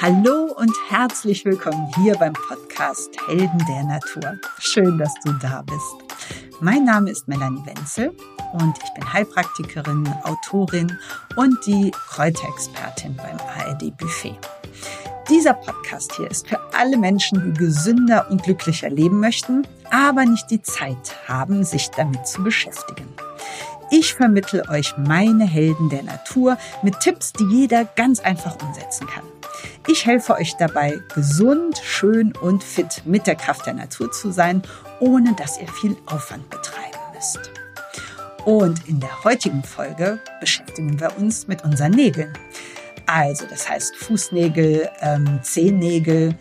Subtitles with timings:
[0.00, 4.38] Hallo und herzlich willkommen hier beim Podcast Helden der Natur.
[4.60, 6.22] Schön, dass du da bist.
[6.60, 8.12] Mein Name ist Melanie Wenzel
[8.52, 10.96] und ich bin Heilpraktikerin, Autorin
[11.34, 14.38] und die Kräuterexpertin beim ARD Buffet.
[15.28, 20.48] Dieser Podcast hier ist für alle Menschen, die gesünder und glücklicher leben möchten, aber nicht
[20.48, 23.08] die Zeit haben, sich damit zu beschäftigen.
[23.90, 29.24] Ich vermittle euch meine Helden der Natur mit Tipps, die jeder ganz einfach umsetzen kann.
[29.90, 34.60] Ich helfe euch dabei, gesund, schön und fit mit der Kraft der Natur zu sein,
[35.00, 37.50] ohne dass ihr viel Aufwand betreiben müsst.
[38.44, 42.34] Und in der heutigen Folge beschäftigen wir uns mit unseren Nägeln.
[43.06, 46.36] Also das heißt Fußnägel, ähm, Zehennägel.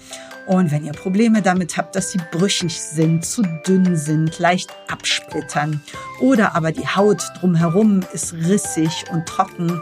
[0.46, 5.82] Und wenn ihr Probleme damit habt, dass sie brüchig sind, zu dünn sind, leicht absplittern
[6.20, 9.82] oder aber die Haut drumherum ist rissig und trocken,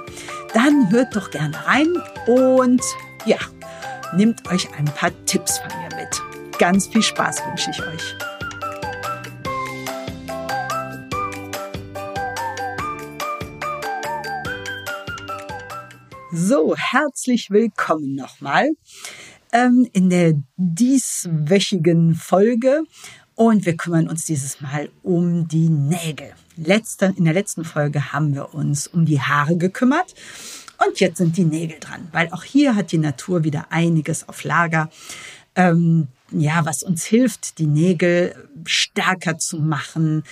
[0.54, 1.88] dann hört doch gerne rein
[2.28, 2.82] und
[3.26, 3.38] ja,
[4.16, 6.22] nehmt euch ein paar Tipps von mir mit.
[6.58, 8.16] Ganz viel Spaß wünsche ich euch.
[16.32, 18.70] So, herzlich willkommen nochmal
[19.52, 22.84] ähm, in der dieswöchigen Folge.
[23.36, 26.32] Und wir kümmern uns dieses Mal um die Nägel.
[26.56, 30.16] Letzte, in der letzten Folge haben wir uns um die Haare gekümmert.
[30.86, 34.44] Und jetzt sind die Nägel dran, weil auch hier hat die Natur wieder einiges auf
[34.44, 34.90] Lager.
[35.56, 40.24] Ähm, ja, was uns hilft, die Nägel stärker zu machen,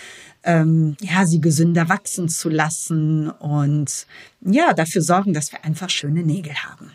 [0.44, 4.06] ähm, ja, sie gesünder wachsen zu lassen und
[4.42, 6.92] ja, dafür sorgen, dass wir einfach schöne Nägel haben.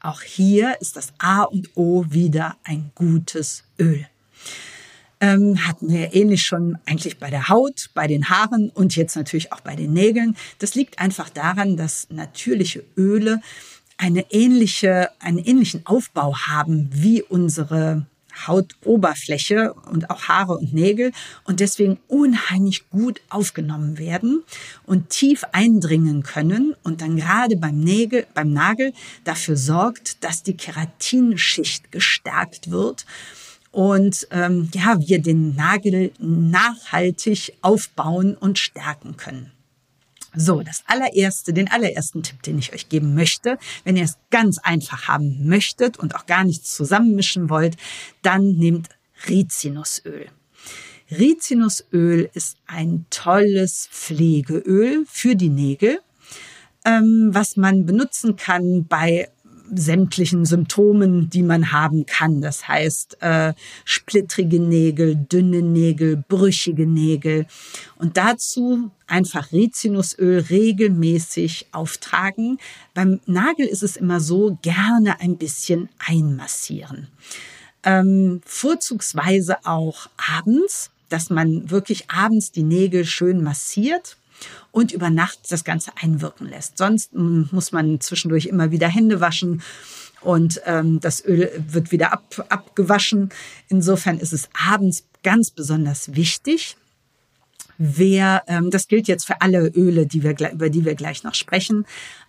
[0.00, 4.06] Auch hier ist das A und O wieder ein gutes Öl
[5.20, 9.52] ähm, hatten wir ähnlich schon eigentlich bei der Haut, bei den Haaren und jetzt natürlich
[9.52, 10.36] auch bei den Nägeln.
[10.58, 13.40] Das liegt einfach daran, dass natürliche Öle
[13.98, 18.06] eine ähnliche, einen ähnlichen Aufbau haben wie unsere
[18.46, 21.12] Hautoberfläche und auch Haare und Nägel
[21.44, 24.42] und deswegen unheimlich gut aufgenommen werden
[24.86, 28.94] und tief eindringen können und dann gerade beim Nägel, beim Nagel
[29.24, 33.04] dafür sorgt, dass die Keratinschicht gestärkt wird
[33.72, 39.52] und ähm, ja, wir den Nagel nachhaltig aufbauen und stärken können.
[40.34, 44.58] So, das allererste, den allerersten Tipp, den ich euch geben möchte, wenn ihr es ganz
[44.58, 47.76] einfach haben möchtet und auch gar nichts zusammenmischen wollt,
[48.22, 48.90] dann nehmt
[49.28, 50.26] Rizinusöl.
[51.10, 56.00] Rizinusöl ist ein tolles Pflegeöl für die Nägel,
[56.84, 59.28] ähm, was man benutzen kann bei
[59.74, 62.40] sämtlichen Symptomen, die man haben kann.
[62.40, 63.54] Das heißt, äh,
[63.84, 67.46] splittrige Nägel, dünne Nägel, brüchige Nägel.
[67.96, 72.58] Und dazu einfach Rizinusöl regelmäßig auftragen.
[72.94, 77.08] Beim Nagel ist es immer so, gerne ein bisschen einmassieren.
[77.82, 84.16] Ähm, vorzugsweise auch abends, dass man wirklich abends die Nägel schön massiert
[84.70, 86.78] und über Nacht das Ganze einwirken lässt.
[86.78, 89.62] Sonst hm, muss man zwischendurch immer wieder Hände waschen
[90.20, 93.30] und ähm, das Öl wird wieder ab, abgewaschen.
[93.68, 96.76] Insofern ist es abends ganz besonders wichtig.
[97.78, 101.34] Wer, ähm, das gilt jetzt für alle Öle, die wir, über die wir gleich noch
[101.34, 101.86] sprechen,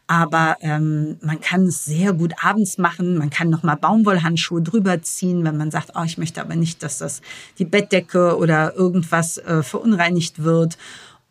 [0.07, 3.17] aber ähm, man kann es sehr gut abends machen.
[3.17, 6.83] Man kann noch mal Baumwollhandschuhe drüber ziehen, wenn man sagt, oh, ich möchte aber nicht,
[6.83, 7.21] dass das
[7.59, 10.77] die Bettdecke oder irgendwas äh, verunreinigt wird.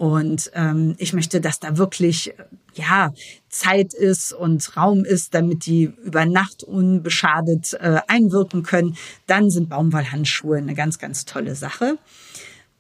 [0.01, 2.33] Und ähm, ich möchte, dass da wirklich
[2.73, 3.13] ja
[3.51, 8.97] Zeit ist und Raum ist, damit die über Nacht unbeschadet äh, einwirken können.
[9.27, 11.99] Dann sind Baumwollhandschuhe eine ganz, ganz tolle Sache.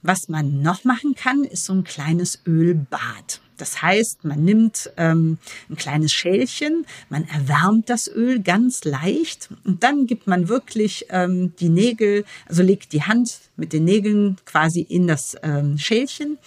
[0.00, 3.42] Was man noch machen kann, ist so ein kleines Ölbad.
[3.58, 5.36] Das heißt, man nimmt ähm,
[5.68, 11.52] ein kleines Schälchen, man erwärmt das Öl ganz leicht und dann gibt man wirklich ähm,
[11.60, 16.38] die Nägel, also legt die Hand mit den Nägeln quasi in das ähm, Schälchen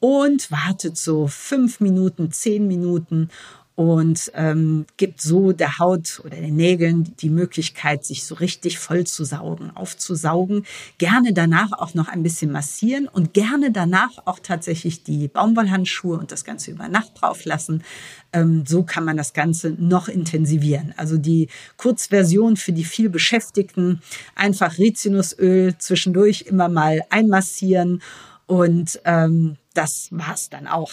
[0.00, 3.30] und wartet so fünf Minuten, zehn Minuten
[3.78, 9.04] und ähm, gibt so der Haut oder den Nägeln die Möglichkeit, sich so richtig voll
[9.04, 10.66] zu saugen, aufzusaugen.
[10.98, 16.32] Gerne danach auch noch ein bisschen massieren und gerne danach auch tatsächlich die Baumwollhandschuhe und
[16.32, 17.84] das Ganze über Nacht drauf lassen.
[18.32, 20.92] Ähm, so kann man das Ganze noch intensivieren.
[20.96, 21.46] Also die
[21.76, 24.02] Kurzversion für die viel Beschäftigten,
[24.34, 28.02] einfach Rizinusöl zwischendurch immer mal einmassieren
[28.46, 30.90] und ähm, das war's dann auch.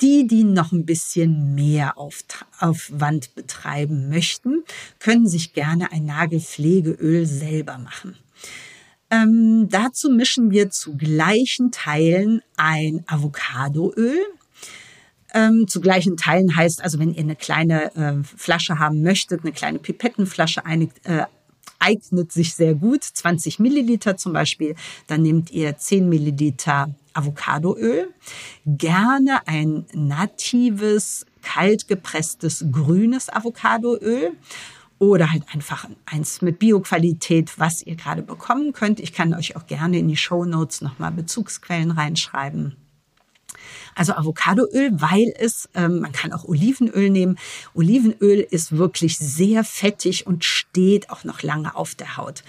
[0.00, 4.64] Die, die noch ein bisschen mehr Aufwand betreiben möchten,
[4.98, 8.16] können sich gerne ein Nagelpflegeöl selber machen.
[9.10, 14.18] Ähm, dazu mischen wir zu gleichen Teilen ein Avocadoöl,
[15.32, 19.52] ähm, zu gleichen Teilen heißt, also wenn ihr eine kleine äh, Flasche haben möchtet, eine
[19.52, 21.26] kleine Pipettenflasche, einig, äh,
[21.86, 24.74] eignet sich sehr gut, 20 Milliliter zum Beispiel,
[25.06, 28.12] dann nehmt ihr 10 Milliliter Avocadoöl,
[28.66, 34.32] gerne ein natives, kalt gepresstes grünes Avocadoöl
[34.98, 38.98] oder halt einfach eins mit Bioqualität, was ihr gerade bekommen könnt.
[39.00, 42.76] Ich kann euch auch gerne in die Show Notes nochmal Bezugsquellen reinschreiben.
[43.94, 47.38] Also Avocadoöl, weil es, ähm, man kann auch Olivenöl nehmen.
[47.74, 52.42] Olivenöl ist wirklich sehr fettig und steht auch noch lange auf der Haut.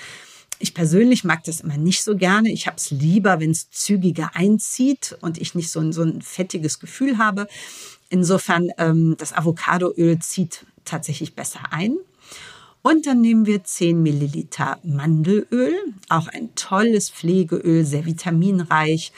[0.60, 2.52] Ich persönlich mag das immer nicht so gerne.
[2.52, 6.22] Ich habe es lieber, wenn es zügiger einzieht und ich nicht so ein, so ein
[6.22, 7.48] fettiges Gefühl habe.
[8.10, 11.98] Insofern, ähm, das Avocadoöl zieht tatsächlich besser ein.
[12.82, 15.76] Und dann nehmen wir 10 Milliliter Mandelöl,
[16.10, 19.12] auch ein tolles Pflegeöl, sehr vitaminreich,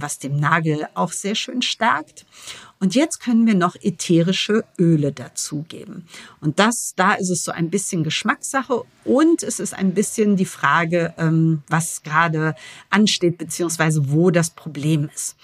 [0.00, 2.24] was dem Nagel auch sehr schön stärkt.
[2.82, 6.06] Und jetzt können wir noch ätherische Öle dazugeben.
[6.40, 10.46] Und das, da ist es so ein bisschen Geschmackssache und es ist ein bisschen die
[10.46, 12.54] Frage, ähm, was gerade
[12.88, 15.36] ansteht, beziehungsweise wo das Problem ist.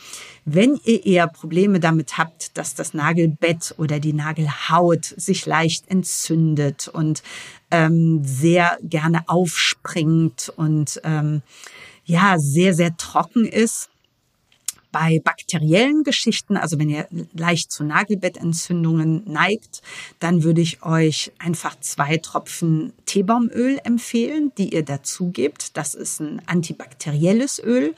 [0.47, 6.89] Wenn ihr eher Probleme damit habt, dass das Nagelbett oder die Nagelhaut sich leicht entzündet
[6.89, 7.23] und
[7.71, 11.43] ähm, sehr gerne aufspringt und ähm,
[12.07, 13.91] ja, sehr, sehr trocken ist,
[14.93, 19.83] bei bakteriellen Geschichten, also wenn ihr leicht zu Nagelbettentzündungen neigt,
[20.21, 25.77] dann würde ich euch einfach zwei Tropfen Teebaumöl empfehlen, die ihr dazu gebt.
[25.77, 27.94] Das ist ein antibakterielles Öl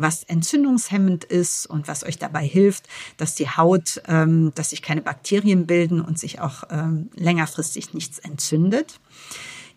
[0.00, 2.88] was entzündungshemmend ist und was euch dabei hilft,
[3.18, 8.18] dass die Haut, ähm, dass sich keine Bakterien bilden und sich auch ähm, längerfristig nichts
[8.18, 8.98] entzündet.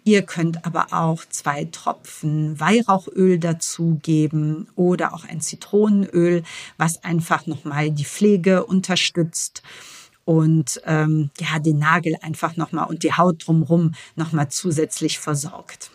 [0.06, 6.44] Ihr könnt aber auch zwei Tropfen Weihrauchöl dazugeben oder auch ein Zitronenöl,
[6.78, 9.64] was einfach nochmal die Pflege unterstützt
[10.26, 15.92] und ähm, ja den Nagel einfach nochmal und die Haut drumherum nochmal zusätzlich versorgt.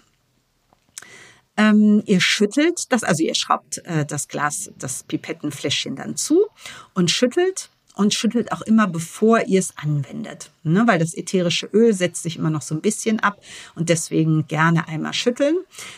[1.59, 6.47] Ähm, ihr schüttelt das, also ihr schraubt äh, das Glas, das Pipettenfläschchen dann zu
[6.95, 10.53] und schüttelt und schüttelt auch immer, bevor ihr es anwendet.
[10.63, 10.85] Ne?
[10.87, 13.41] Weil das ätherische Öl setzt sich immer noch so ein bisschen ab
[13.75, 15.57] und deswegen gerne einmal schütteln.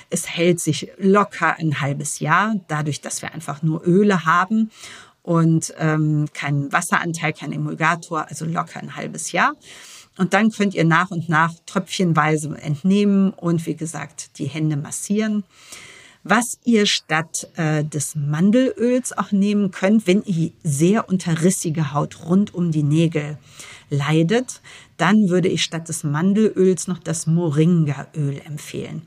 [0.08, 4.70] Es hält sich locker ein halbes Jahr, dadurch, dass wir einfach nur Öle haben
[5.23, 9.52] und ähm, keinen Wasseranteil, kein Emulgator, also locker ein halbes Jahr.
[10.17, 15.44] Und dann könnt ihr nach und nach tröpfchenweise entnehmen und wie gesagt die Hände massieren
[16.23, 22.55] was ihr statt äh, des Mandelöls auch nehmen könnt, wenn ihr sehr unterrissige Haut rund
[22.55, 23.39] um die Nägel
[23.89, 24.61] leidet,
[24.97, 29.03] dann würde ich statt des Mandelöls noch das Moringaöl empfehlen.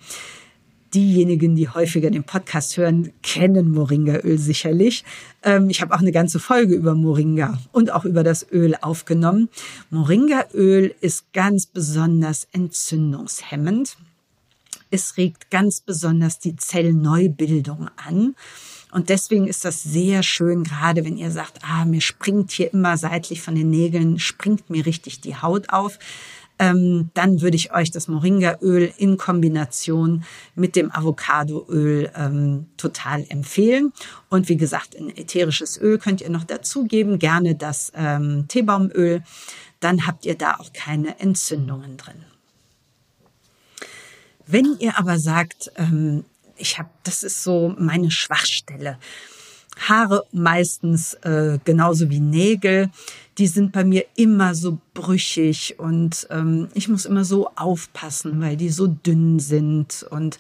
[0.94, 5.04] Diejenigen, die häufiger den Podcast hören, kennen Moringaöl sicherlich.
[5.42, 9.50] Ähm, ich habe auch eine ganze Folge über Moringa und auch über das Öl aufgenommen.
[9.90, 13.98] Moringaöl ist ganz besonders entzündungshemmend.
[14.94, 18.36] Es regt ganz besonders die Zellneubildung an.
[18.92, 22.96] Und deswegen ist das sehr schön, gerade wenn ihr sagt, ah, mir springt hier immer
[22.96, 25.98] seitlich von den Nägeln, springt mir richtig die Haut auf.
[26.60, 33.94] Ähm, dann würde ich euch das Moringaöl in Kombination mit dem Avocadoöl ähm, total empfehlen.
[34.30, 39.24] Und wie gesagt, ein ätherisches Öl könnt ihr noch dazugeben, gerne das ähm, Teebaumöl.
[39.80, 42.24] Dann habt ihr da auch keine Entzündungen drin.
[44.46, 46.26] Wenn ihr aber sagt, ähm,
[46.58, 48.98] ich habe, das ist so meine Schwachstelle.
[49.80, 52.92] Haare meistens äh, genauso wie Nägel,
[53.40, 58.56] die sind bei mir immer so brüchig und ähm, ich muss immer so aufpassen, weil
[58.56, 60.06] die so dünn sind.
[60.12, 60.38] Und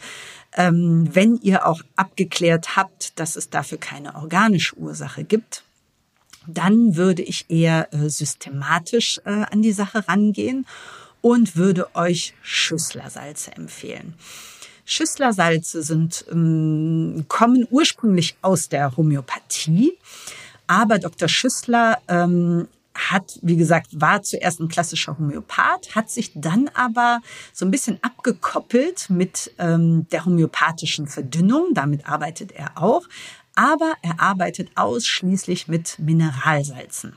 [0.55, 5.63] ähm, wenn ihr auch abgeklärt habt, dass es dafür keine organische Ursache gibt,
[6.45, 10.67] dann würde ich eher äh, systematisch äh, an die Sache rangehen
[11.23, 14.13] und würde euch Schüsslersalze empfehlen.
[14.85, 19.97] Schüsslersalze sind, ähm, kommen ursprünglich aus der Homöopathie,
[20.67, 21.29] aber Dr.
[21.29, 27.21] Schüssler ähm, hat, wie gesagt, war zuerst ein klassischer Homöopath, hat sich dann aber
[27.53, 31.69] so ein bisschen abgekoppelt mit ähm, der homöopathischen Verdünnung.
[31.73, 33.03] Damit arbeitet er auch.
[33.55, 37.15] Aber er arbeitet ausschließlich mit Mineralsalzen.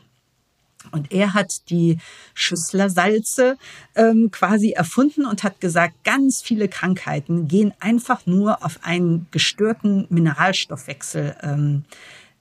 [0.92, 1.98] Und er hat die
[2.34, 3.56] Schüsslersalze
[3.94, 10.06] ähm, quasi erfunden und hat gesagt, ganz viele Krankheiten gehen einfach nur auf einen gestörten
[10.08, 11.84] Mineralstoffwechsel, ähm,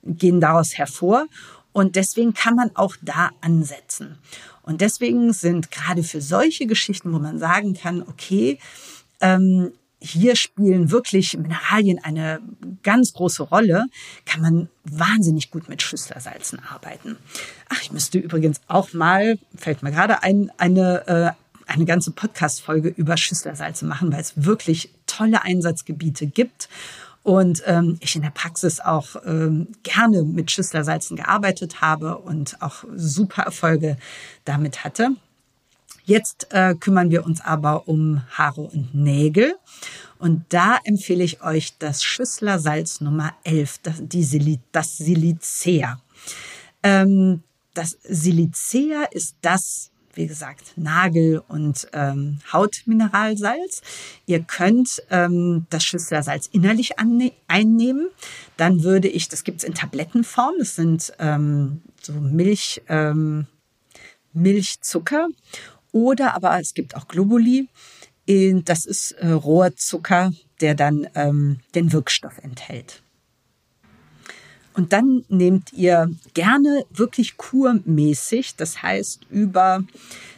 [0.03, 1.27] gehen daraus hervor.
[1.71, 4.17] Und deswegen kann man auch da ansetzen.
[4.63, 8.59] Und deswegen sind gerade für solche Geschichten, wo man sagen kann, okay,
[9.21, 9.71] ähm,
[10.05, 12.39] hier spielen wirklich Mineralien eine
[12.83, 13.85] ganz große Rolle,
[14.25, 17.17] kann man wahnsinnig gut mit Schüsslersalzen arbeiten.
[17.69, 22.89] Ach, ich müsste übrigens auch mal, fällt mir gerade ein, eine, äh, eine ganze Podcast-Folge
[22.89, 26.69] über Schüsslersalze machen, weil es wirklich tolle Einsatzgebiete gibt
[27.24, 32.83] und ähm, ich in der Praxis auch ähm, gerne mit Schüsslersalzen gearbeitet habe und auch
[32.95, 33.97] super Erfolge
[34.45, 35.15] damit hatte.
[36.05, 39.55] Jetzt äh, kümmern wir uns aber um Haare und Nägel.
[40.19, 46.00] Und da empfehle ich euch das Schüsslersalz Nummer 11, das, die Sil das Silicea.
[46.83, 47.43] Ähm,
[47.74, 53.81] das Silicea ist das wie gesagt, Nagel- und ähm, Hautmineralsalz.
[54.25, 56.93] Ihr könnt ähm, das Schüsslersalz innerlich
[57.47, 58.07] einnehmen.
[58.57, 63.47] Dann würde ich, das gibt's in Tablettenform, das sind ähm, so Milch, ähm,
[64.33, 65.27] Milchzucker.
[65.95, 67.69] Oder aber es gibt auch Globuli.
[68.27, 73.01] Das ist äh, Rohrzucker, der dann ähm, den Wirkstoff enthält.
[74.73, 79.85] Und dann nehmt ihr gerne wirklich kurmäßig, das heißt über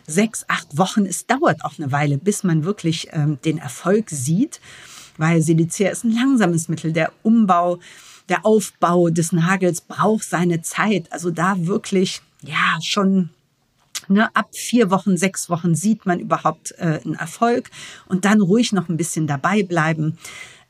[0.06, 1.08] sechs, acht Wochen.
[1.08, 4.62] Es dauert auch eine Weile, bis man wirklich ähm, den Erfolg sieht,
[5.18, 6.94] weil Silicea ist ein langsames Mittel.
[6.94, 7.80] Der Umbau,
[8.30, 11.12] der Aufbau des Nagels braucht seine Zeit.
[11.12, 13.32] Also da wirklich, ja, schon
[14.10, 17.70] Ne, ab vier Wochen, sechs Wochen sieht man überhaupt äh, einen Erfolg
[18.08, 20.18] und dann ruhig noch ein bisschen dabei bleiben.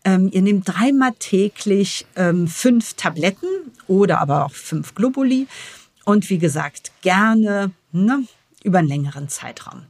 [0.04, 3.48] Ähm, ihr nehmt dreimal täglich ähm, fünf Tabletten
[3.88, 5.48] oder aber auch fünf Globuli
[6.06, 8.24] und wie gesagt, gerne ne,
[8.64, 9.84] über einen längeren Zeitraum.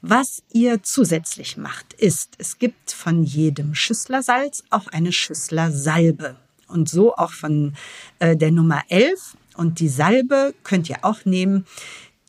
[0.00, 6.36] Was ihr zusätzlich macht, ist, es gibt von jedem Schüsslersalz auch eine Schüsslersalbe.
[6.68, 7.74] Und so auch von
[8.20, 9.36] äh, der Nummer 11.
[9.56, 11.66] Und die Salbe könnt ihr auch nehmen.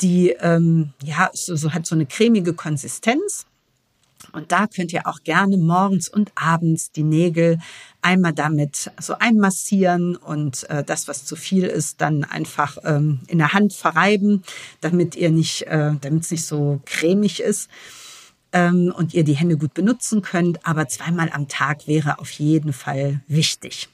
[0.02, 3.46] Die ähm, ja, so, so hat so eine cremige Konsistenz.
[4.32, 7.60] Und da könnt ihr auch gerne morgens und abends die Nägel
[8.02, 13.38] einmal damit so einmassieren und äh, das, was zu viel ist, dann einfach ähm, in
[13.38, 14.44] der Hand verreiben,
[14.82, 17.70] damit ihr nicht, äh, damit es nicht so cremig ist
[18.54, 20.66] ähm, und ihr die Hände gut benutzen könnt.
[20.66, 23.90] Aber zweimal am Tag wäre auf jeden Fall wichtig.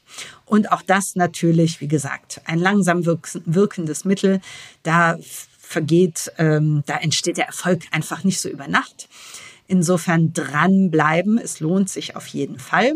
[0.46, 4.42] Und auch das natürlich, wie gesagt, ein langsam wirkendes Mittel.
[4.84, 5.18] Da
[5.74, 9.10] vergeht, ähm, da entsteht der Erfolg einfach nicht so über Nacht.
[9.68, 12.94] Insofern dranbleiben, es lohnt sich auf jeden Fall.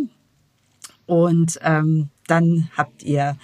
[1.05, 3.37] Und ähm, dann habt ihr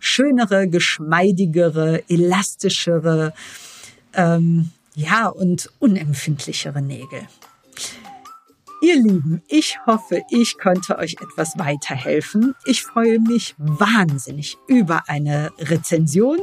[0.00, 3.32] schönere, geschmeidigere, elastischere,
[4.14, 7.28] ähm, ja und unempfindlichere Nägel.
[8.82, 12.56] Ihr Lieben, ich hoffe, ich konnte euch etwas weiterhelfen.
[12.64, 16.40] Ich freue mich wahnsinnig über eine Rezension.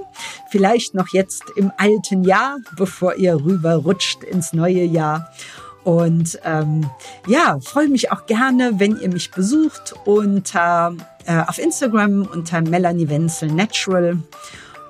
[0.50, 5.29] Vielleicht noch jetzt im alten Jahr, bevor ihr rüberrutscht ins neue Jahr.
[5.84, 6.89] Und ähm,
[7.27, 13.10] ja, freue mich auch gerne, wenn ihr mich besucht unter, äh, auf Instagram unter Melanie
[13.10, 14.17] Wenzel Natural.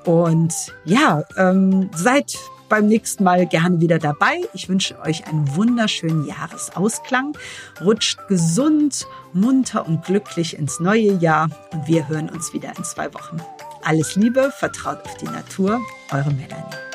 [0.06, 0.54] Und
[0.86, 2.38] ja, ähm, seid
[2.70, 4.42] beim nächsten Mal gerne wieder dabei.
[4.54, 7.38] Ich wünsche euch einen wunderschönen Jahresausklang.
[7.82, 13.14] Rutscht gesund, munter und glücklich ins neue Jahr und wir hören uns wieder in zwei
[13.14, 13.38] Wochen.
[13.84, 15.80] Alles Liebe, vertraut auf die Natur,
[16.12, 16.89] eure Melanie.